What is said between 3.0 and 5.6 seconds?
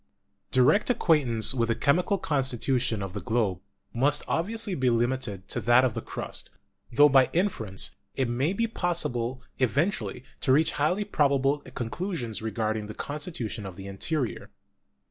of the globe must obviously be limited